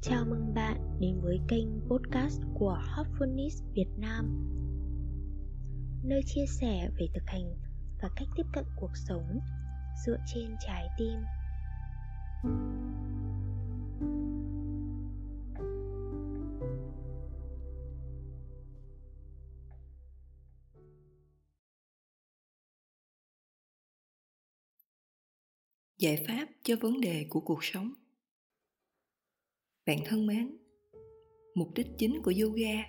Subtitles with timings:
[0.00, 4.48] Chào mừng bạn đến với kênh podcast của Hopfulness Việt Nam.
[6.04, 7.54] Nơi chia sẻ về thực hành
[8.02, 9.40] và cách tiếp cận cuộc sống
[10.06, 11.18] dựa trên trái tim.
[26.06, 27.92] Giải pháp cho vấn đề của cuộc sống.
[29.86, 30.56] Bạn thân mến,
[31.54, 32.84] mục đích chính của yoga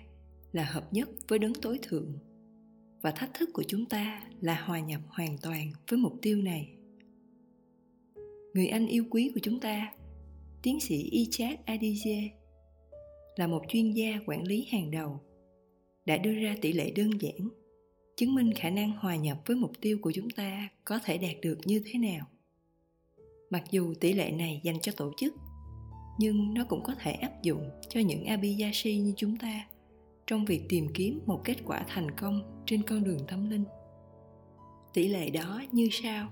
[0.52, 2.18] là hợp nhất với đấng tối thượng
[3.02, 6.76] và thách thức của chúng ta là hòa nhập hoàn toàn với mục tiêu này.
[8.54, 9.92] Người anh yêu quý của chúng ta,
[10.62, 12.30] tiến sĩ Ichak Adige
[13.36, 15.20] là một chuyên gia quản lý hàng đầu,
[16.06, 17.48] đã đưa ra tỷ lệ đơn giản,
[18.16, 21.36] chứng minh khả năng hòa nhập với mục tiêu của chúng ta có thể đạt
[21.42, 22.26] được như thế nào
[23.50, 25.34] mặc dù tỷ lệ này dành cho tổ chức,
[26.18, 29.66] nhưng nó cũng có thể áp dụng cho những abiyashi như chúng ta
[30.26, 33.64] trong việc tìm kiếm một kết quả thành công trên con đường tâm linh.
[34.94, 36.28] Tỷ lệ đó như sau.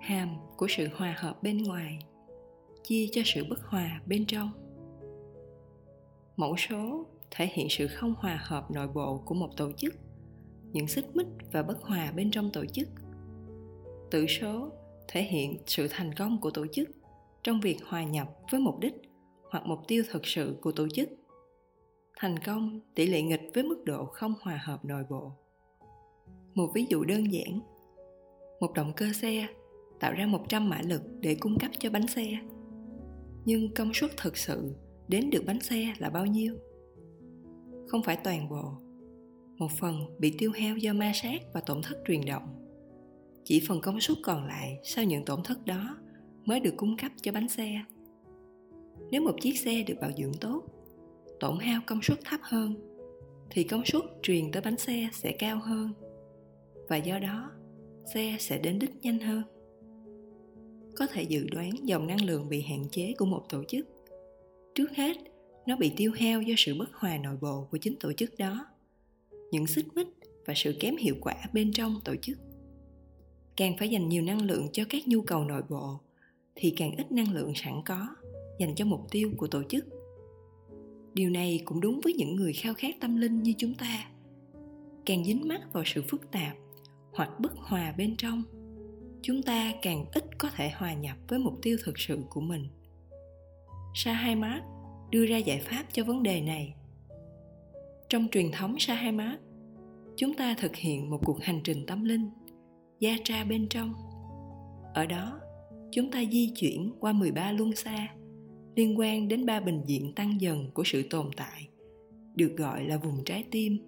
[0.00, 1.98] Hàm của sự hòa hợp bên ngoài
[2.84, 4.50] chia cho sự bất hòa bên trong.
[6.36, 9.94] Mẫu số thể hiện sự không hòa hợp nội bộ của một tổ chức,
[10.72, 12.88] những xích mích và bất hòa bên trong tổ chức.
[14.10, 14.72] Tử số
[15.08, 16.88] thể hiện sự thành công của tổ chức
[17.42, 18.94] trong việc hòa nhập với mục đích
[19.50, 21.08] hoặc mục tiêu thực sự của tổ chức.
[22.16, 25.32] Thành công, tỷ lệ nghịch với mức độ không hòa hợp nội bộ.
[26.54, 27.60] Một ví dụ đơn giản.
[28.60, 29.46] Một động cơ xe
[30.00, 32.26] tạo ra 100 mã lực để cung cấp cho bánh xe.
[33.44, 34.74] Nhưng công suất thực sự
[35.08, 36.54] đến được bánh xe là bao nhiêu?
[37.88, 38.72] Không phải toàn bộ.
[39.58, 42.65] Một phần bị tiêu hao do ma sát và tổn thất truyền động
[43.46, 45.96] chỉ phần công suất còn lại sau những tổn thất đó
[46.44, 47.82] mới được cung cấp cho bánh xe.
[49.10, 50.62] Nếu một chiếc xe được bảo dưỡng tốt,
[51.40, 52.74] tổn hao công suất thấp hơn,
[53.50, 55.92] thì công suất truyền tới bánh xe sẽ cao hơn
[56.88, 57.50] và do đó
[58.14, 59.42] xe sẽ đến đích nhanh hơn.
[60.96, 63.86] Có thể dự đoán dòng năng lượng bị hạn chế của một tổ chức.
[64.74, 65.16] Trước hết,
[65.66, 68.66] nó bị tiêu hao do sự bất hòa nội bộ của chính tổ chức đó,
[69.50, 70.08] những xích mích
[70.46, 72.38] và sự kém hiệu quả bên trong tổ chức
[73.56, 76.00] càng phải dành nhiều năng lượng cho các nhu cầu nội bộ,
[76.54, 78.06] thì càng ít năng lượng sẵn có,
[78.58, 79.86] dành cho mục tiêu của tổ chức.
[81.14, 84.10] Điều này cũng đúng với những người khao khát tâm linh như chúng ta.
[85.06, 86.56] Càng dính mắc vào sự phức tạp
[87.12, 88.42] hoặc bất hòa bên trong,
[89.22, 92.68] chúng ta càng ít có thể hòa nhập với mục tiêu thực sự của mình.
[93.94, 94.62] Sahamat
[95.10, 96.74] đưa ra giải pháp cho vấn đề này.
[98.08, 99.40] Trong truyền thống Sahamat,
[100.16, 102.30] chúng ta thực hiện một cuộc hành trình tâm linh
[103.00, 103.92] gia tra bên trong.
[104.94, 105.40] Ở đó,
[105.92, 108.08] chúng ta di chuyển qua 13 luân xa,
[108.76, 111.68] liên quan đến ba bình diện tăng dần của sự tồn tại,
[112.34, 113.78] được gọi là vùng trái tim,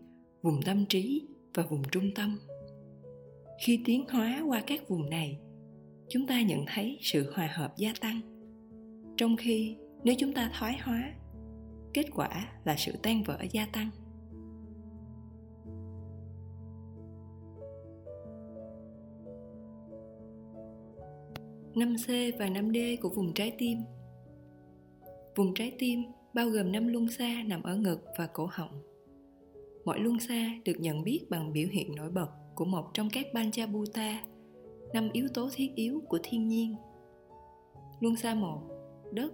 [0.43, 2.39] vùng tâm trí và vùng trung tâm.
[3.65, 5.39] Khi tiến hóa qua các vùng này,
[6.09, 8.21] chúng ta nhận thấy sự hòa hợp gia tăng.
[9.17, 11.15] Trong khi, nếu chúng ta thoái hóa,
[11.95, 13.91] kết quả là sự tan vỡ gia tăng.
[21.78, 23.78] 5C và 5D của vùng trái tim.
[25.37, 26.03] Vùng trái tim
[26.34, 28.83] bao gồm 5 luân xa nằm ở ngực và cổ họng.
[29.84, 33.27] Mỗi luân xa được nhận biết bằng biểu hiện nổi bật của một trong các
[33.34, 34.25] Panchabhuta,
[34.93, 36.77] năm yếu tố thiết yếu của thiên nhiên.
[38.00, 38.60] Luân xa 1,
[39.12, 39.33] đất.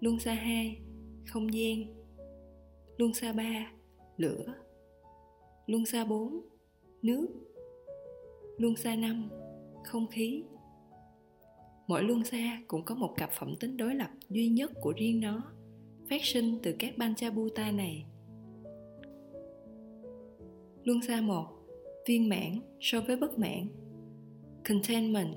[0.00, 0.78] Luân xa 2,
[1.26, 1.84] không gian.
[2.96, 3.72] Luân xa 3,
[4.16, 4.54] lửa.
[5.66, 6.40] Luân xa 4,
[7.02, 7.28] nước.
[8.58, 9.28] Luân xa 5,
[9.84, 10.42] không khí
[11.86, 15.20] mỗi luân xa cũng có một cặp phẩm tính đối lập duy nhất của riêng
[15.20, 15.42] nó,
[16.10, 18.04] phát sinh từ các Panchabuta này.
[20.84, 21.46] Luân xa 1
[22.06, 23.68] viên mãn so với bất mãn
[24.68, 25.36] contentment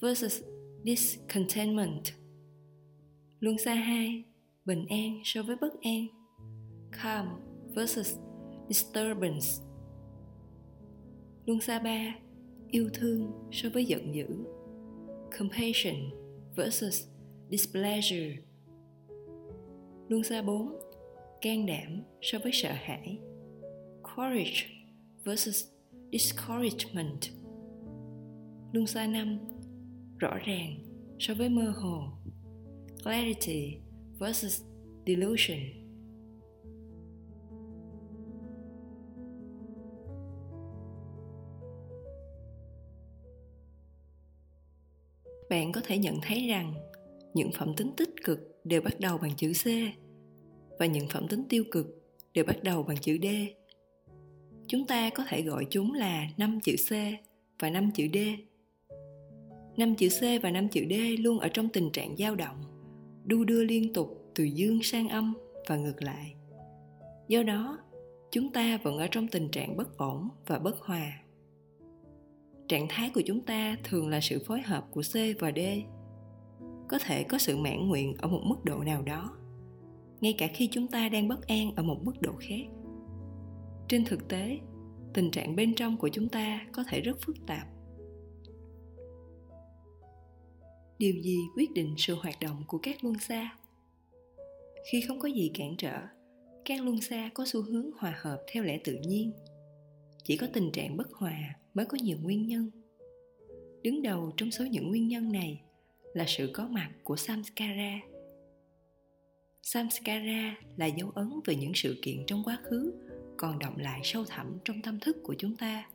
[0.00, 0.42] versus
[0.84, 2.02] discontentment.
[3.40, 4.24] Luân xa 2
[4.64, 6.06] bình an so với bất an
[7.02, 7.26] Calm
[7.74, 8.18] versus
[8.68, 9.46] disturbance
[11.46, 12.14] Luân xa 3
[12.70, 14.26] yêu thương so với giận dữ
[15.38, 16.10] compassion
[16.56, 17.06] versus
[17.50, 18.38] displeasure.
[20.08, 20.72] Luân xa 4.
[21.40, 23.18] Can đảm so với sợ hãi.
[24.16, 24.66] Courage
[25.24, 25.64] versus
[26.12, 27.30] discouragement.
[28.72, 29.38] Luân xa 5.
[30.18, 30.78] Rõ ràng
[31.18, 32.02] so với mơ hồ.
[33.02, 33.80] Clarity
[34.18, 34.62] versus
[35.06, 35.87] delusion.
[45.50, 46.74] Bạn có thể nhận thấy rằng
[47.34, 49.66] những phẩm tính tích cực đều bắt đầu bằng chữ c
[50.78, 51.86] và những phẩm tính tiêu cực
[52.34, 53.26] đều bắt đầu bằng chữ d.
[54.66, 56.92] Chúng ta có thể gọi chúng là năm chữ c
[57.58, 58.16] và năm chữ d.
[59.76, 62.62] Năm chữ c và năm chữ d luôn ở trong tình trạng dao động,
[63.24, 65.34] đu đưa liên tục từ dương sang âm
[65.68, 66.34] và ngược lại.
[67.28, 67.78] Do đó,
[68.30, 71.22] chúng ta vẫn ở trong tình trạng bất ổn và bất hòa
[72.68, 75.60] trạng thái của chúng ta thường là sự phối hợp của c và d.
[76.88, 79.36] Có thể có sự mãn nguyện ở một mức độ nào đó,
[80.20, 82.64] ngay cả khi chúng ta đang bất an ở một mức độ khác.
[83.88, 84.58] Trên thực tế,
[85.14, 87.66] tình trạng bên trong của chúng ta có thể rất phức tạp.
[90.98, 93.56] Điều gì quyết định sự hoạt động của các luân xa?
[94.92, 96.00] Khi không có gì cản trở,
[96.64, 99.32] các luân xa có xu hướng hòa hợp theo lẽ tự nhiên.
[100.24, 102.70] Chỉ có tình trạng bất hòa mới có nhiều nguyên nhân.
[103.82, 105.60] Đứng đầu trong số những nguyên nhân này
[106.14, 108.00] là sự có mặt của samskara.
[109.62, 112.92] Samskara là dấu ấn về những sự kiện trong quá khứ
[113.36, 115.90] còn động lại sâu thẳm trong tâm thức của chúng ta.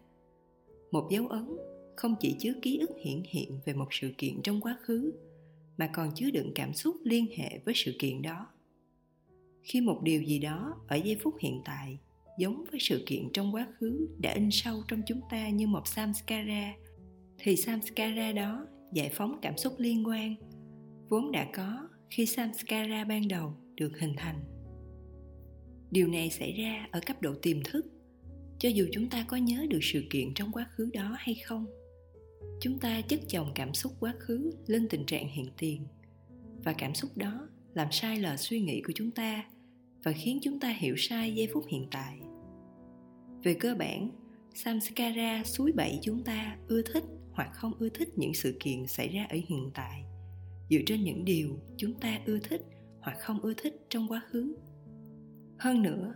[0.92, 1.58] Một dấu ấn
[1.96, 5.14] không chỉ chứa ký ức hiển hiện về một sự kiện trong quá khứ,
[5.78, 8.48] mà còn chứa đựng cảm xúc liên hệ với sự kiện đó.
[9.64, 11.98] Khi một điều gì đó ở giây phút hiện tại
[12.40, 15.88] giống với sự kiện trong quá khứ đã in sâu trong chúng ta như một
[15.88, 16.74] samskara.
[17.38, 20.36] Thì samskara đó giải phóng cảm xúc liên quan,
[21.10, 24.40] vốn đã có khi samskara ban đầu được hình thành.
[25.92, 27.86] Điều này xảy ra ở cấp độ tiềm thức,
[28.60, 31.66] cho dù chúng ta có nhớ được sự kiện trong quá khứ đó hay không.
[32.62, 35.88] Chúng ta chất chồng cảm xúc quá khứ lên tình trạng hiện tiền,
[36.64, 39.46] và cảm xúc đó làm sai lờ suy nghĩ của chúng ta
[40.04, 42.20] và khiến chúng ta hiểu sai giây phút hiện tại.
[43.44, 44.10] Về cơ bản,
[44.54, 49.10] samskara suối bẫy chúng ta ưa thích hoặc không ưa thích những sự kiện xảy
[49.10, 50.04] ra ở hiện tại.
[50.70, 52.62] Dựa trên những điều chúng ta ưa thích
[53.02, 54.56] hoặc không ưa thích trong quá khứ.
[55.60, 56.14] Hơn nữa,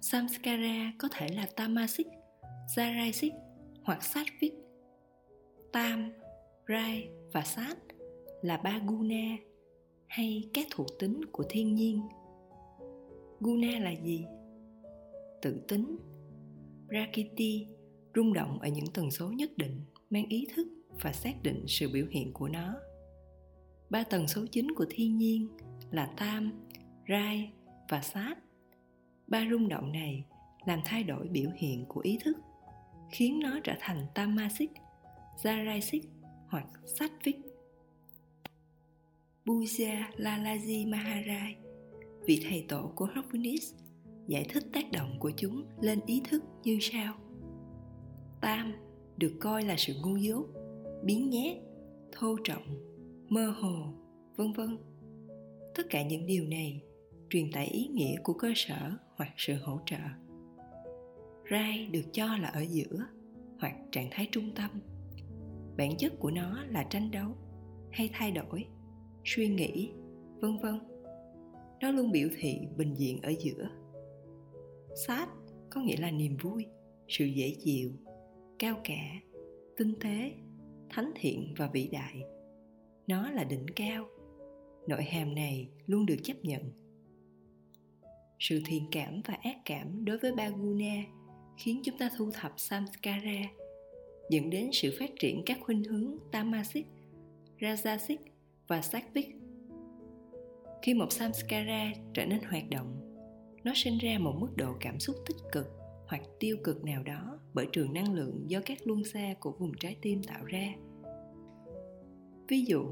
[0.00, 2.06] samskara có thể là tamasic
[2.76, 3.30] jarasic
[3.82, 4.52] hoặc sattvic.
[5.72, 6.12] Tam,
[6.68, 7.76] rai và sát
[8.42, 9.36] là ba guna
[10.06, 12.00] hay các thuộc tính của thiên nhiên
[13.40, 14.24] guna là gì
[15.42, 15.96] tự tính
[16.88, 17.66] rakiti
[18.14, 20.68] rung động ở những tần số nhất định mang ý thức
[21.02, 22.74] và xác định sự biểu hiện của nó.
[23.90, 25.48] Ba tần số chính của thiên nhiên
[25.90, 26.52] là tam,
[27.08, 27.52] rai
[27.88, 28.34] và sát.
[29.26, 30.24] Ba rung động này
[30.66, 32.36] làm thay đổi biểu hiện của ý thức,
[33.10, 34.70] khiến nó trở thành tamasic,
[35.42, 36.02] jarasic
[36.48, 37.36] hoặc sattvic.
[39.44, 41.54] Buja Lalaji Maharaj,
[42.26, 43.74] vị thầy tổ của Hopkins
[44.26, 47.14] giải thích tác động của chúng lên ý thức như sau.
[48.40, 48.72] Tam,
[49.16, 50.46] được coi là sự ngu dốt,
[51.04, 51.56] biến nhát
[52.12, 52.62] thô trọng,
[53.28, 53.94] mơ hồ,
[54.36, 54.78] vân vân.
[55.74, 56.82] Tất cả những điều này
[57.30, 59.96] truyền tải ý nghĩa của cơ sở hoặc sự hỗ trợ.
[61.50, 63.06] Rai được cho là ở giữa
[63.60, 64.70] hoặc trạng thái trung tâm.
[65.76, 67.28] Bản chất của nó là tranh đấu
[67.92, 68.66] hay thay đổi,
[69.24, 69.92] suy nghĩ,
[70.40, 70.93] vân vân
[71.80, 73.68] nó luôn biểu thị bình diện ở giữa.
[75.06, 75.28] Sát
[75.70, 76.66] có nghĩa là niềm vui,
[77.08, 77.90] sự dễ chịu,
[78.58, 79.20] cao cả,
[79.76, 80.32] tinh tế,
[80.90, 82.22] thánh thiện và vĩ đại.
[83.06, 84.08] Nó là đỉnh cao.
[84.88, 86.62] Nội hàm này luôn được chấp nhận.
[88.38, 91.04] Sự thiện cảm và ác cảm đối với ba guna
[91.56, 93.42] khiến chúng ta thu thập samskara,
[94.30, 96.86] dẫn đến sự phát triển các khuynh hướng tamasic,
[97.60, 98.16] rajasic
[98.68, 99.43] và sattvic
[100.84, 103.00] khi một samskara trở nên hoạt động,
[103.64, 105.66] nó sinh ra một mức độ cảm xúc tích cực
[106.06, 109.72] hoặc tiêu cực nào đó bởi trường năng lượng do các luân xa của vùng
[109.80, 110.74] trái tim tạo ra.
[112.48, 112.84] Ví dụ,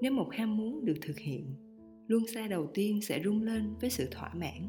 [0.00, 1.54] nếu một ham muốn được thực hiện,
[2.06, 4.68] luân xa đầu tiên sẽ rung lên với sự thỏa mãn.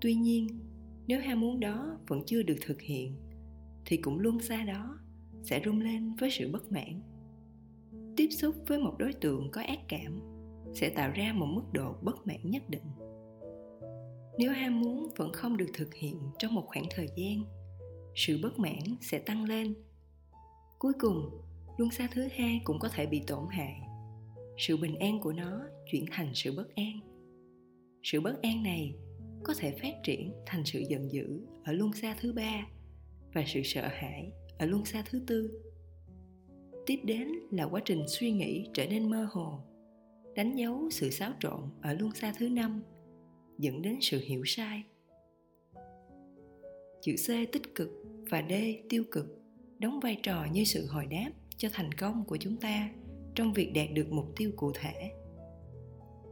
[0.00, 0.46] Tuy nhiên,
[1.06, 3.16] nếu ham muốn đó vẫn chưa được thực hiện,
[3.84, 4.98] thì cũng luân xa đó
[5.42, 7.00] sẽ rung lên với sự bất mãn.
[8.16, 10.35] Tiếp xúc với một đối tượng có ác cảm
[10.76, 12.82] sẽ tạo ra một mức độ bất mãn nhất định.
[14.38, 17.42] Nếu ham muốn vẫn không được thực hiện trong một khoảng thời gian,
[18.14, 19.74] sự bất mãn sẽ tăng lên.
[20.78, 21.30] Cuối cùng,
[21.78, 23.80] luân xa thứ hai cũng có thể bị tổn hại.
[24.58, 27.00] Sự bình an của nó chuyển thành sự bất an.
[28.02, 28.94] Sự bất an này
[29.44, 32.66] có thể phát triển thành sự giận dữ ở luân xa thứ ba
[33.34, 35.60] và sự sợ hãi ở luân xa thứ tư.
[36.86, 39.60] Tiếp đến là quá trình suy nghĩ trở nên mơ hồ
[40.36, 42.82] đánh dấu sự xáo trộn ở luân xa thứ năm,
[43.58, 44.82] dẫn đến sự hiểu sai.
[47.02, 47.90] Chữ c tích cực
[48.30, 48.52] và d
[48.88, 49.26] tiêu cực
[49.78, 52.90] đóng vai trò như sự hồi đáp cho thành công của chúng ta
[53.34, 55.10] trong việc đạt được mục tiêu cụ thể.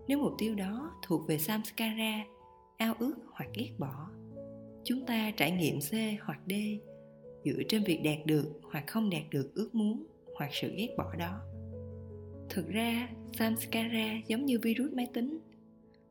[0.09, 2.25] Nếu mục tiêu đó thuộc về samskara,
[2.77, 4.11] ao ước hoặc ghét bỏ,
[4.85, 5.93] chúng ta trải nghiệm c
[6.25, 6.53] hoặc d
[7.45, 10.07] dựa trên việc đạt được hoặc không đạt được ước muốn
[10.37, 11.54] hoặc sự ghét bỏ đó
[12.49, 15.39] thực ra, samskara giống như virus máy tính.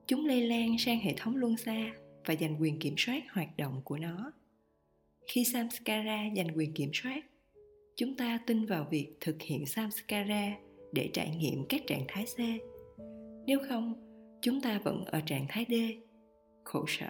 [0.07, 1.93] Chúng lây lan sang hệ thống luân xa
[2.25, 4.31] và giành quyền kiểm soát hoạt động của nó.
[5.27, 7.25] Khi samskara giành quyền kiểm soát,
[7.95, 10.57] chúng ta tin vào việc thực hiện samskara
[10.91, 12.37] để trải nghiệm các trạng thái c.
[13.47, 13.93] Nếu không,
[14.41, 15.73] chúng ta vẫn ở trạng thái d.
[16.63, 17.09] Khổ sở.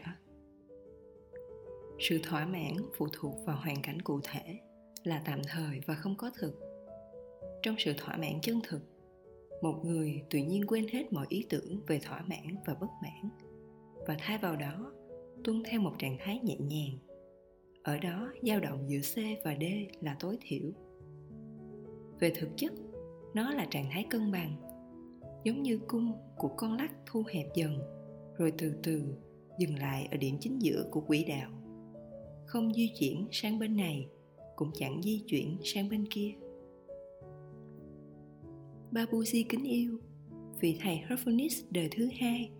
[1.99, 4.59] Sự thỏa mãn phụ thuộc vào hoàn cảnh cụ thể
[5.03, 6.59] là tạm thời và không có thực.
[7.63, 8.92] Trong sự thỏa mãn chân thực
[9.63, 13.29] một người tự nhiên quên hết mọi ý tưởng về thỏa mãn và bất mãn.
[14.07, 14.91] Và thay vào đó,
[15.43, 16.97] tuân theo một trạng thái nhẹ nhàng.
[17.83, 19.15] Ở đó, dao động giữa c
[19.45, 19.63] và d
[20.01, 20.71] là tối thiểu.
[22.19, 22.73] Về thực chất,
[23.33, 24.55] nó là trạng thái cân bằng,
[25.43, 27.79] giống như cung của con lắc thu hẹp dần,
[28.37, 29.03] rồi từ từ
[29.59, 31.51] dừng lại ở điểm chính giữa của quỹ đạo.
[32.45, 34.07] Không di chuyển sang bên này,
[34.55, 36.33] cũng chẳng di chuyển sang bên kia.
[38.93, 39.99] Babuji kính yêu.
[40.59, 42.51] Vị thầy Herphonis đời thứ hai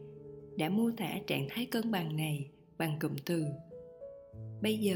[0.57, 3.45] đã mô tả trạng thái cân bằng này bằng cụm từ.
[4.61, 4.95] Bây giờ,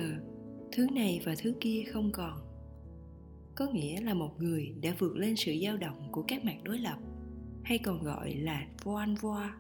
[0.72, 2.39] thứ này và thứ kia không còn.
[3.56, 6.79] Có nghĩa là một người đã vượt lên sự dao động của các mặt đối
[6.79, 6.98] lập,
[7.63, 9.58] hay còn gọi là voan voa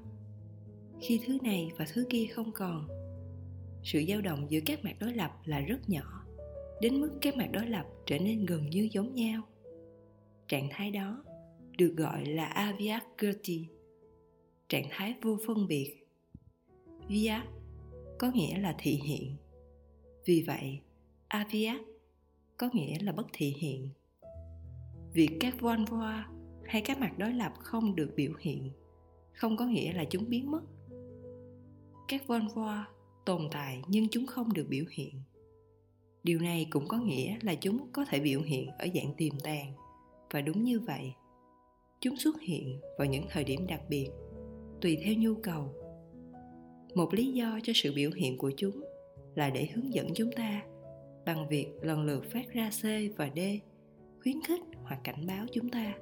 [1.01, 2.87] khi thứ này và thứ kia không còn,
[3.83, 6.25] sự dao động giữa các mặt đối lập là rất nhỏ,
[6.81, 9.41] đến mức các mặt đối lập trở nên gần như giống nhau.
[10.47, 11.23] Trạng thái đó
[11.77, 13.67] được gọi là avyakirti,
[14.69, 16.07] trạng thái vô phân biệt.
[17.07, 17.41] Via
[18.19, 19.35] có nghĩa là thị hiện.
[20.25, 20.79] Vì vậy,
[21.27, 21.81] avyak
[22.57, 23.89] có nghĩa là bất thị hiện.
[25.13, 26.29] Việc các von voa
[26.65, 28.71] hay các mặt đối lập không được biểu hiện,
[29.33, 30.61] không có nghĩa là chúng biến mất.
[32.07, 32.87] Các von voa
[33.25, 35.21] tồn tại nhưng chúng không được biểu hiện.
[36.23, 39.73] Điều này cũng có nghĩa là chúng có thể biểu hiện ở dạng tiềm tàng,
[40.31, 41.13] và đúng như vậy
[41.99, 44.09] chúng xuất hiện vào những thời điểm đặc biệt,
[44.81, 45.73] tùy theo nhu cầu.
[46.95, 48.83] Một lý do cho sự biểu hiện của chúng
[49.35, 50.63] là để hướng dẫn chúng ta
[51.25, 52.83] bằng việc lần lượt phát ra c
[53.17, 53.39] và d,
[54.21, 55.97] khuyến khích hoặc cảnh báo chúng ta.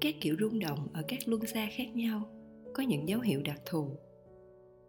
[0.00, 2.30] Các kiểu rung động ở các luân xa khác nhau
[2.74, 3.90] có những dấu hiệu đặc thù.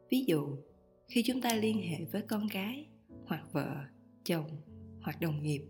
[0.09, 0.47] Ví dụ,
[1.07, 2.87] khi chúng ta liên hệ với con cái
[3.25, 3.75] hoặc vợ,
[4.23, 4.47] chồng
[5.01, 5.61] hoặc đồng nghiệp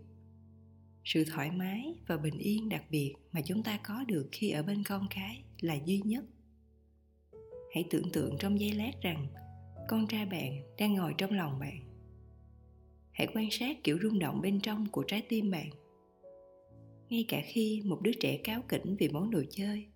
[1.06, 4.62] sự thoải mái và bình yên đặc biệt mà chúng ta có được khi ở
[4.62, 6.24] bên con cái là duy nhất.
[7.74, 9.26] Hãy tưởng tượng trong giây lát rằng
[9.88, 11.80] con trai bạn đang ngồi trong lòng bạn.
[13.12, 15.70] Hãy quan sát kiểu rung động bên trong của trái tim bạn.
[17.08, 19.86] Ngay cả khi một đứa trẻ cáo kỉnh vì món đồ chơi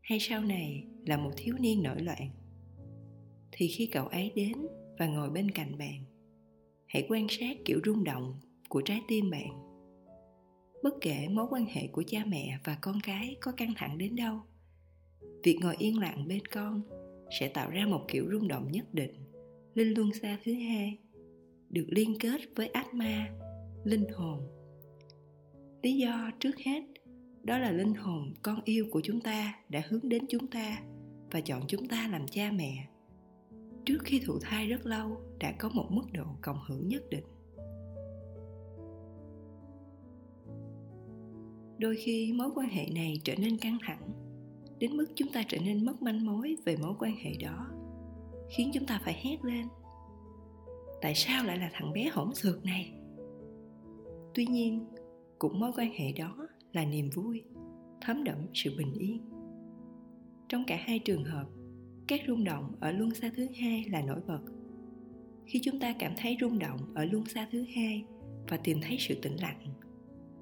[0.00, 2.30] hay sau này là một thiếu niên nổi loạn,
[3.52, 4.52] thì khi cậu ấy đến
[4.98, 6.04] và ngồi bên cạnh bạn,
[6.86, 9.69] hãy quan sát kiểu rung động của trái tim bạn
[10.82, 14.16] bất kể mối quan hệ của cha mẹ và con cái có căng thẳng đến
[14.16, 14.40] đâu,
[15.42, 16.82] việc ngồi yên lặng bên con
[17.40, 19.14] sẽ tạo ra một kiểu rung động nhất định,
[19.74, 20.98] linh luân xa thứ hai,
[21.70, 23.28] được liên kết với atma
[23.84, 24.40] linh hồn.
[25.82, 26.82] Lý do trước hết,
[27.42, 30.82] đó là linh hồn con yêu của chúng ta đã hướng đến chúng ta
[31.30, 32.88] và chọn chúng ta làm cha mẹ.
[33.84, 37.24] Trước khi thụ thai rất lâu, đã có một mức độ cộng hưởng nhất định.
[41.80, 44.10] Đôi khi mối quan hệ này trở nên căng thẳng,
[44.78, 47.70] đến mức chúng ta trở nên mất manh mối về mối quan hệ đó,
[48.50, 49.66] khiến chúng ta phải hét lên.
[51.02, 52.92] Tại sao lại là thằng bé hỗn xược này?
[54.34, 54.86] Tuy nhiên,
[55.38, 57.42] cũng mối quan hệ đó là niềm vui,
[58.00, 59.20] thấm đẫm sự bình yên.
[60.48, 61.46] Trong cả hai trường hợp,
[62.08, 64.40] các rung động ở luân xa thứ hai là nổi bật.
[65.46, 68.04] Khi chúng ta cảm thấy rung động ở luân xa thứ hai
[68.48, 69.70] và tìm thấy sự tĩnh lặng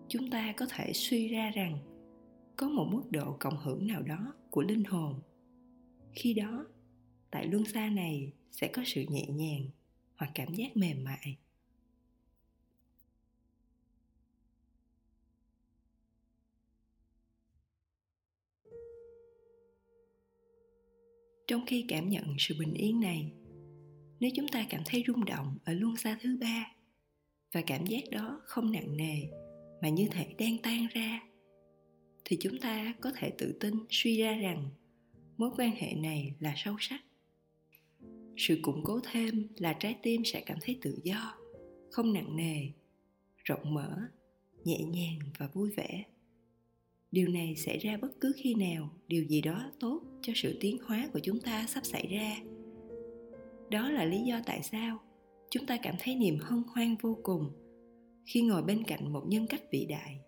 [0.09, 1.79] chúng ta có thể suy ra rằng
[2.57, 5.21] có một mức độ cộng hưởng nào đó của linh hồn.
[6.13, 6.67] Khi đó,
[7.31, 9.71] tại luân xa này sẽ có sự nhẹ nhàng
[10.17, 11.37] hoặc cảm giác mềm mại.
[21.47, 23.33] Trong khi cảm nhận sự bình yên này,
[24.21, 26.73] nếu chúng ta cảm thấy rung động ở luân xa thứ ba
[27.53, 29.48] và cảm giác đó không nặng nề
[29.83, 31.21] mà như thể đang tan ra,
[32.25, 34.69] thì chúng ta có thể tự tin suy ra rằng
[35.37, 37.01] mối quan hệ này là sâu sắc.
[38.37, 41.35] Sự củng cố thêm là trái tim sẽ cảm thấy tự do,
[41.91, 42.67] không nặng nề,
[43.45, 43.97] rộng mở,
[44.65, 46.05] nhẹ nhàng và vui vẻ.
[47.11, 50.79] Điều này xảy ra bất cứ khi nào điều gì đó tốt cho sự tiến
[50.85, 52.37] hóa của chúng ta sắp xảy ra.
[53.71, 54.99] Đó là lý do tại sao
[55.51, 57.51] chúng ta cảm thấy niềm hân hoan vô cùng
[58.29, 60.21] khi ngồi bên cạnh một nhân cách vĩ đại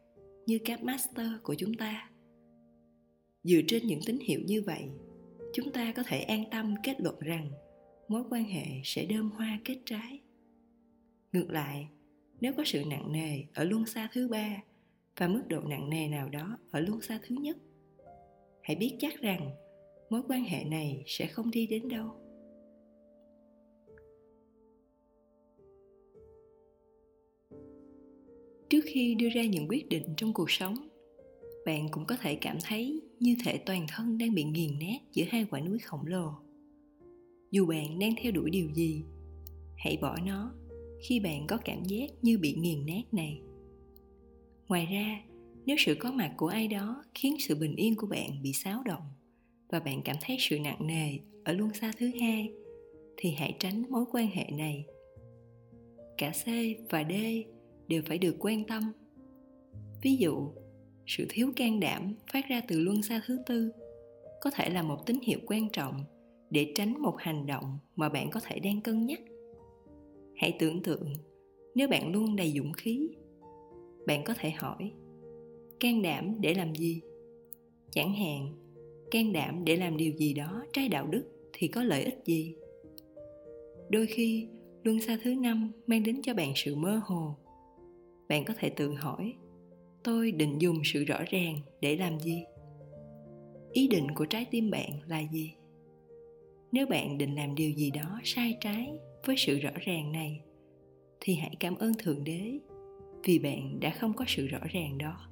[0.46, 2.10] như các master của chúng ta.
[3.44, 4.88] Dựa trên những tín hiệu như vậy,
[5.52, 7.50] chúng ta có thể an tâm kết luận rằng
[8.08, 10.20] mối quan hệ sẽ đơm hoa kết trái.
[11.32, 11.88] Ngược lại,
[12.40, 14.62] nếu có sự nặng nề ở luân xa thứ ba
[15.16, 17.56] và mức độ nặng nề nào đó ở luân xa thứ nhất,
[18.62, 19.50] hãy biết chắc rằng
[20.10, 22.29] mối quan hệ này sẽ không đi đến đâu.
[28.80, 30.74] Trước khi đưa ra những quyết định trong cuộc sống,
[31.66, 35.24] bạn cũng có thể cảm thấy như thể toàn thân đang bị nghiền nát giữa
[35.28, 36.32] hai quả núi khổng lồ.
[37.50, 39.04] Dù bạn đang theo đuổi điều gì,
[39.76, 40.54] hãy bỏ nó
[41.08, 43.40] khi bạn có cảm giác như bị nghiền nát này.
[44.68, 45.22] Ngoài ra,
[45.66, 48.82] nếu sự có mặt của ai đó khiến sự bình yên của bạn bị xáo
[48.82, 49.02] động
[49.68, 52.52] và bạn cảm thấy sự nặng nề ở luân xa thứ hai,
[53.16, 54.84] thì hãy tránh mối quan hệ này.
[56.18, 56.46] Cả c
[56.90, 57.12] và d
[57.90, 58.92] đều phải được quan tâm.
[60.02, 60.48] Ví dụ,
[61.06, 63.72] sự thiếu can đảm phát ra từ luân xa thứ tư
[64.40, 66.04] có thể là một tín hiệu quan trọng
[66.50, 69.20] để tránh một hành động mà bạn có thể đang cân nhắc.
[70.36, 71.12] Hãy tưởng tượng,
[71.74, 73.08] nếu bạn luôn đầy dũng khí,
[74.06, 74.92] bạn có thể hỏi,
[75.80, 77.00] can đảm để làm gì?
[77.90, 78.52] Chẳng hạn,
[79.10, 82.54] can đảm để làm điều gì đó trái đạo đức thì có lợi ích gì?
[83.90, 84.48] Đôi khi,
[84.82, 87.36] luân xa thứ năm mang đến cho bạn sự mơ hồ
[88.30, 89.34] bạn có thể tự hỏi,
[90.04, 92.44] tôi định dùng sự rõ ràng để làm gì?
[93.72, 95.54] Ý định của trái tim bạn là gì?
[96.72, 98.92] Nếu bạn định làm điều gì đó sai trái
[99.26, 100.40] với sự rõ ràng này,
[101.20, 102.58] thì hãy cảm ơn thượng đế
[103.24, 105.26] vì bạn đã không có sự rõ ràng đó.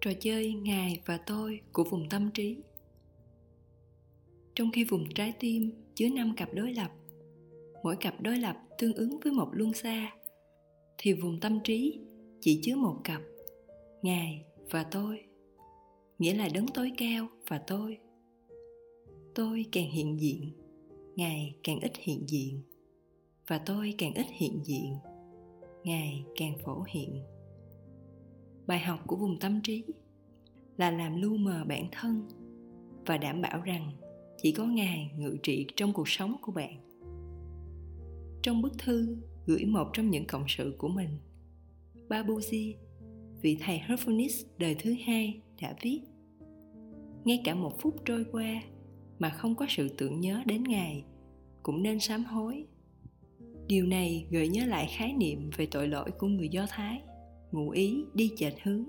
[0.00, 2.62] Trò chơi ngài và tôi của vùng tâm trí
[4.54, 6.90] trong khi vùng trái tim chứa năm cặp đối lập,
[7.82, 10.12] mỗi cặp đối lập tương ứng với một luân xa,
[10.98, 12.00] thì vùng tâm trí
[12.40, 13.22] chỉ chứa một cặp,
[14.02, 15.24] ngài và tôi.
[16.18, 17.98] Nghĩa là đấng tối cao và tôi.
[19.34, 20.52] Tôi càng hiện diện,
[21.16, 22.62] ngài càng ít hiện diện,
[23.46, 24.96] và tôi càng ít hiện diện,
[25.84, 27.22] ngài càng phổ hiện.
[28.66, 29.84] Bài học của vùng tâm trí
[30.76, 32.28] là làm lu mờ bản thân
[33.06, 33.92] và đảm bảo rằng
[34.44, 36.80] chỉ có ngài ngự trị trong cuộc sống của bạn.
[38.42, 41.08] Trong bức thư gửi một trong những cộng sự của mình
[42.08, 42.74] babuji
[43.42, 46.00] vị thầy Herphonis đời thứ hai, đã viết,
[47.24, 48.62] ngay cả một phút trôi qua
[49.18, 51.04] mà không có sự tưởng nhớ đến ngài,
[51.62, 52.64] cũng nên sám hối.
[53.66, 57.00] Điều này gợi nhớ lại khái niệm về tội lỗi của người do thái,
[57.52, 58.84] ngụ ý đi chệch hướng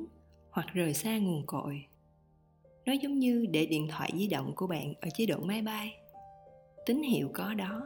[0.51, 1.81] hoặc rời xa nguồn cội
[2.85, 5.95] nó giống như để điện thoại di động của bạn ở chế độ máy bay.
[6.85, 7.81] Tín hiệu có đó,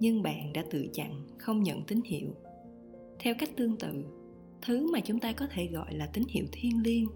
[0.00, 2.34] nhưng bạn đã tự chặn, không nhận tín hiệu.
[3.18, 4.04] Theo cách tương tự,
[4.62, 7.06] thứ mà chúng ta có thể gọi là tín hiệu thiêng liêng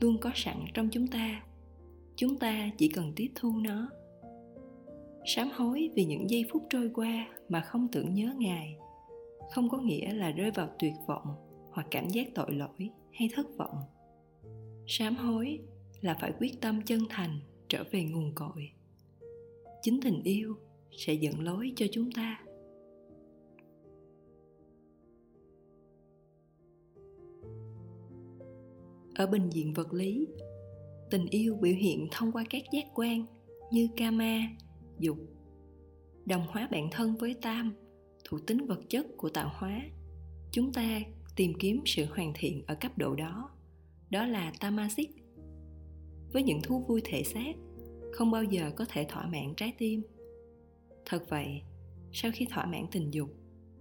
[0.00, 1.42] luôn có sẵn trong chúng ta.
[2.16, 3.90] Chúng ta chỉ cần tiếp thu nó.
[5.24, 8.76] Sám hối vì những giây phút trôi qua mà không tưởng nhớ ngài,
[9.54, 11.34] không có nghĩa là rơi vào tuyệt vọng
[11.72, 13.76] hoặc cảm giác tội lỗi hay thất vọng.
[14.86, 15.58] Sám hối
[16.00, 18.70] là phải quyết tâm chân thành trở về nguồn cội.
[19.82, 20.56] Chính tình yêu
[20.90, 22.44] sẽ dẫn lối cho chúng ta.
[29.14, 30.26] Ở bình diện vật lý,
[31.10, 33.26] tình yêu biểu hiện thông qua các giác quan
[33.72, 34.40] như kama
[34.98, 35.18] dục,
[36.26, 37.74] đồng hóa bản thân với tam,
[38.24, 39.80] thuộc tính vật chất của tạo hóa.
[40.52, 41.00] Chúng ta
[41.36, 43.50] tìm kiếm sự hoàn thiện ở cấp độ đó.
[44.10, 45.10] Đó là tamasic
[46.32, 47.52] với những thú vui thể xác,
[48.12, 50.02] không bao giờ có thể thỏa mãn trái tim.
[51.04, 51.62] Thật vậy,
[52.12, 53.30] sau khi thỏa mãn tình dục,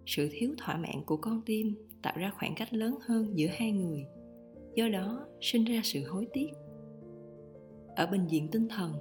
[0.05, 3.71] sự thiếu thỏa mãn của con tim tạo ra khoảng cách lớn hơn giữa hai
[3.71, 4.05] người,
[4.75, 6.49] do đó sinh ra sự hối tiếc.
[7.95, 8.93] Ở bình diện tinh thần,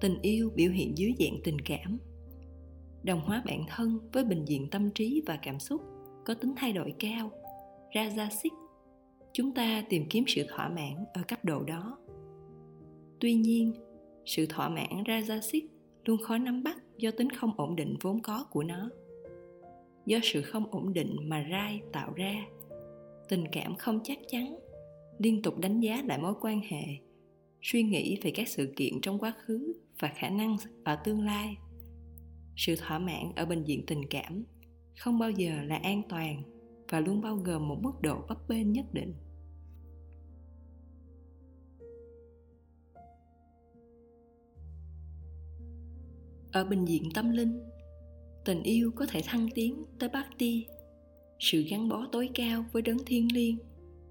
[0.00, 1.98] tình yêu biểu hiện dưới dạng tình cảm.
[3.02, 5.82] Đồng hóa bản thân với bình diện tâm trí và cảm xúc
[6.24, 7.30] có tính thay đổi cao,
[7.92, 8.52] ra ra xích,
[9.32, 11.98] chúng ta tìm kiếm sự thỏa mãn ở cấp độ đó
[13.20, 13.72] tuy nhiên,
[14.24, 15.66] sự thỏa mãn rajasic
[16.04, 18.90] luôn khó nắm bắt do tính không ổn định vốn có của nó.
[20.06, 22.46] Do sự không ổn định mà rai tạo ra,
[23.28, 24.58] tình cảm không chắc chắn,
[25.18, 26.84] liên tục đánh giá lại mối quan hệ,
[27.62, 31.56] suy nghĩ về các sự kiện trong quá khứ và khả năng ở tương lai.
[32.56, 34.44] Sự thỏa mãn ở bình diện tình cảm
[34.98, 36.42] không bao giờ là an toàn
[36.88, 39.14] và luôn bao gồm một mức độ bấp bênh nhất định.
[46.52, 47.60] Ở bình diện tâm linh.
[48.44, 50.66] Tình yêu có thể thăng tiến tới bhakti
[51.38, 53.58] sự gắn bó tối cao với đấng thiên liêng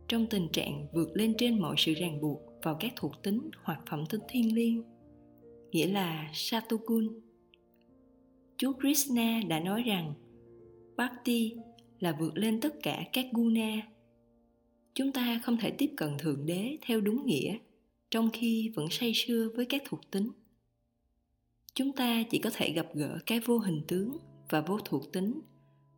[0.08, 3.80] trong tình trạng vượt lên trên mọi sự ràng buộc vào các thuộc tính hoặc
[3.90, 4.84] phẩm tính thiên liêng,
[5.72, 7.20] nghĩa là satokun
[8.58, 10.14] chúa krishna đã nói rằng
[10.98, 11.56] bhakti
[12.00, 13.82] là vượt lên tất cả các guna.
[14.94, 17.58] Chúng ta không thể tiếp cận thượng đế theo đúng nghĩa,
[18.12, 20.30] trong khi vẫn say sưa với các thuộc tính
[21.76, 24.18] chúng ta chỉ có thể gặp gỡ cái vô hình tướng
[24.50, 25.42] và vô thuộc tính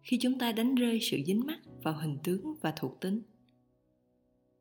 [0.01, 3.21] khi chúng ta đánh rơi sự dính mắc vào hình tướng và thuộc tính.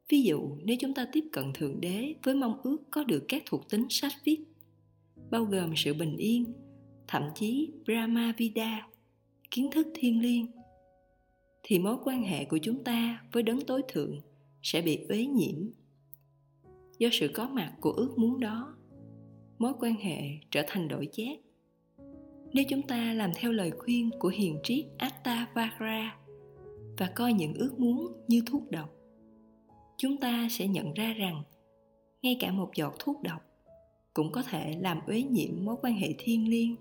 [0.09, 3.43] Ví dụ, nếu chúng ta tiếp cận thượng đế với mong ước có được các
[3.47, 4.45] thuộc tính sách viết
[5.31, 6.53] bao gồm sự bình yên,
[7.09, 8.89] thậm chí brahma vida
[9.51, 10.47] kiến thức thiên liêng,
[11.63, 14.21] thì mối quan hệ của chúng ta với đấng tối thượng
[14.63, 15.71] sẽ bị uế nhiễm
[16.99, 18.77] do sự có mặt của ước muốn đó
[19.59, 21.39] mối quan hệ trở thành đổi giác
[22.53, 26.17] nếu chúng ta làm theo lời khuyên của hiền triết Attavara
[26.99, 28.91] và coi những ước muốn như thuốc độc,
[29.97, 31.43] chúng ta sẽ nhận ra rằng
[32.23, 33.43] ngay cả một giọt thuốc độc
[34.15, 36.77] cũng có thể làm uế nhiễm mối quan hệ thiên liêng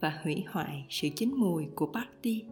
[0.00, 2.44] và hủy hoại sự chín mùi của Bhakti.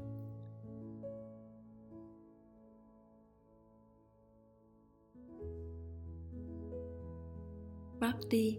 [8.00, 8.58] Bhakti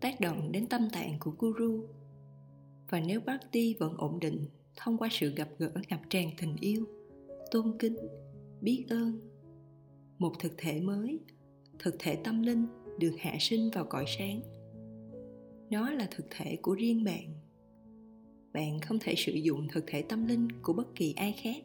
[0.00, 1.84] tác động đến tâm tạng của Guru
[2.88, 6.86] và nếu Bhakti vẫn ổn định thông qua sự gặp gỡ ngập tràn tình yêu,
[7.50, 7.96] tôn kính,
[8.60, 9.20] biết ơn,
[10.18, 11.20] một thực thể mới,
[11.78, 12.66] thực thể tâm linh
[12.98, 14.40] được hạ sinh vào cõi sáng.
[15.70, 17.34] Nó là thực thể của riêng bạn.
[18.52, 21.64] Bạn không thể sử dụng thực thể tâm linh của bất kỳ ai khác,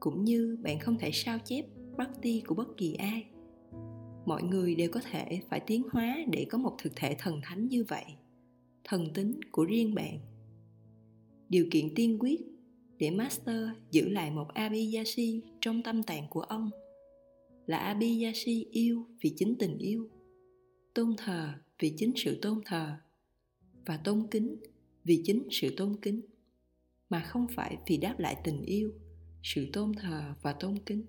[0.00, 1.64] cũng như bạn không thể sao chép
[1.96, 3.24] Bhakti của bất kỳ ai
[4.28, 7.68] mọi người đều có thể phải tiến hóa để có một thực thể thần thánh
[7.68, 8.04] như vậy,
[8.84, 10.18] thần tính của riêng bạn.
[11.48, 12.40] Điều kiện tiên quyết
[12.98, 16.70] để master giữ lại một abiyashi trong tâm tạng của ông
[17.66, 20.10] là abiyashi yêu vì chính tình yêu,
[20.94, 22.96] tôn thờ vì chính sự tôn thờ,
[23.86, 24.56] và tôn kính
[25.04, 26.20] vì chính sự tôn kính,
[27.10, 28.92] mà không phải vì đáp lại tình yêu,
[29.42, 31.06] sự tôn thờ và tôn kính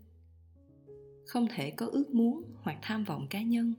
[1.30, 3.74] không thể có ước muốn hoặc tham vọng cá nhân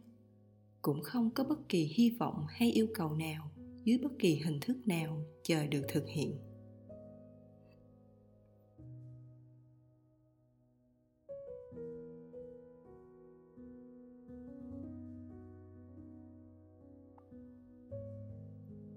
[0.82, 3.50] cũng không có bất kỳ hy vọng hay yêu cầu nào
[3.84, 6.38] dưới bất kỳ hình thức nào chờ được thực hiện.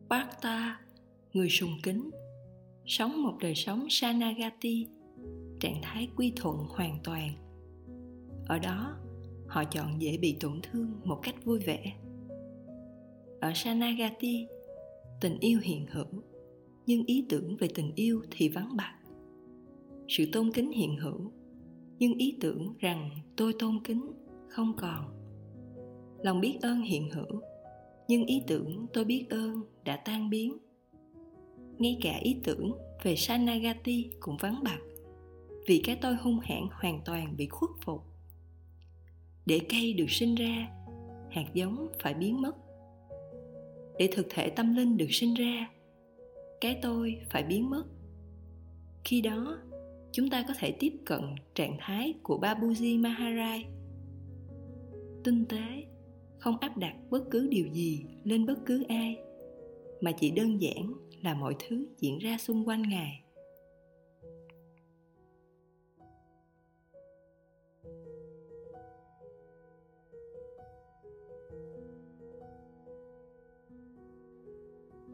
[0.09, 0.81] Bhakta,
[1.33, 2.09] người sùng kính,
[2.85, 4.87] sống một đời sống Sanagati,
[5.59, 7.42] trạng thái quy thuận hoàn toàn
[8.47, 8.97] ở đó,
[9.47, 11.93] họ chọn dễ bị tổn thương một cách vui vẻ.
[13.41, 14.47] Ở sanagati,
[15.21, 16.23] tình yêu hiện hữu,
[16.85, 18.93] nhưng ý tưởng về tình yêu thì vắng bạc.
[20.07, 21.31] Sự tôn kính hiện hữu,
[21.99, 24.11] nhưng ý tưởng rằng tôi tôn kính
[24.49, 25.05] không còn.
[26.19, 27.41] Lòng biết ơn hiện hữu,
[28.07, 30.57] nhưng ý tưởng tôi biết ơn đã tan biến.
[31.77, 32.71] Ngay cả ý tưởng
[33.03, 34.79] về sanagati cũng vắng bặt
[35.67, 38.12] vì cái tôi hung hãn hoàn toàn bị khuất phục
[39.45, 40.67] để cây được sinh ra,
[41.31, 42.55] hạt giống phải biến mất.
[43.99, 45.69] Để thực thể tâm linh được sinh ra,
[46.61, 47.83] cái tôi phải biến mất.
[49.03, 49.57] Khi đó,
[50.11, 51.21] chúng ta có thể tiếp cận
[51.53, 53.61] trạng thái của babuji maharaj.
[55.23, 55.85] Tinh tế,
[56.39, 59.17] không áp đặt bất cứ điều gì lên bất cứ ai,
[60.01, 63.22] mà chỉ đơn giản là mọi thứ diễn ra xung quanh ngài.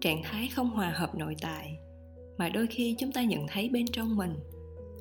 [0.01, 1.79] Trạng thái không hòa hợp nội tại
[2.37, 4.33] mà đôi khi chúng ta nhận thấy bên trong mình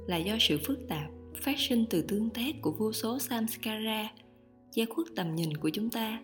[0.07, 1.11] là do sự phức tạp
[1.43, 4.11] phát sinh từ tương tác của vô số samskara,
[4.73, 6.23] che khuất tầm nhìn của chúng ta.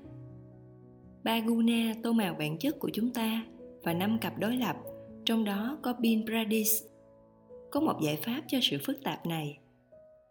[1.25, 3.45] Ba guna tô màu bản chất của chúng ta
[3.83, 4.77] và năm cặp đối lập,
[5.25, 6.83] trong đó có bin pradis
[7.71, 9.59] có một giải pháp cho sự phức tạp này.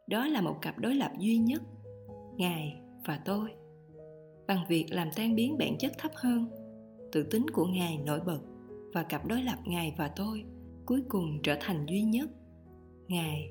[0.07, 1.61] Đó là một cặp đối lập duy nhất,
[2.37, 3.49] ngài và tôi,
[4.47, 6.62] bằng việc làm tan biến bản chất thấp hơn
[7.13, 8.41] tự tính của ngài nổi bật
[8.93, 10.43] và cặp đối lập ngài và tôi
[10.85, 12.29] cuối cùng trở thành duy nhất.
[13.07, 13.49] Ngài.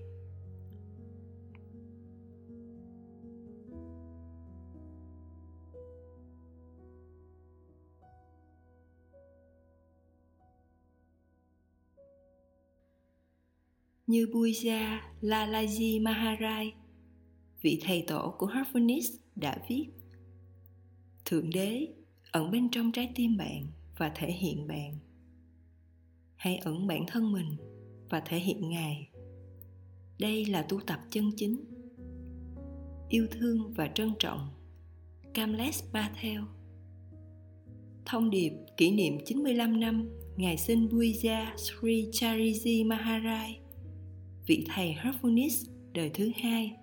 [14.07, 16.73] Như Buja Lalaji Maharaj,
[17.61, 19.87] vị thầy tổ của Harmonics đã viết
[21.25, 22.02] Thượng đế
[22.33, 23.67] ẩn bên trong trái tim bạn
[23.97, 24.99] và thể hiện bạn.
[26.37, 27.57] Hãy ẩn bản thân mình
[28.11, 29.09] và thể hiện Ngài.
[30.19, 31.65] Đây là tu tập chân chính.
[33.09, 34.49] Yêu thương và trân trọng.
[35.35, 36.41] Kamlesh Patel
[38.07, 43.51] Thông điệp kỷ niệm 95 năm Ngày sinh Buija Sri Chariji Maharaj,
[44.47, 46.77] vị thầy Harmonis đời thứ hai